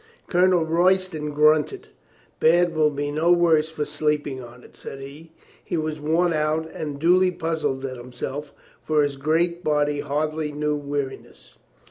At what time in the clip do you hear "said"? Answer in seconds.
4.75-4.97